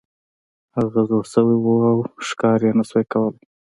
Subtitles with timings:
[0.77, 1.97] هغه زوړ شوی و او
[2.27, 3.41] ښکار یې نشو کولی.